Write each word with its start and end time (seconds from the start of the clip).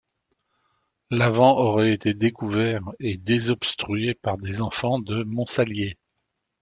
L'aven 1.11 1.51
aurait 1.59 1.93
été 1.93 2.15
découvert 2.15 2.81
et 2.99 3.17
désobstrué 3.17 4.15
par 4.15 4.39
des 4.39 4.63
enfants 4.63 4.97
de 4.97 5.21
Montsalier. 5.21 5.99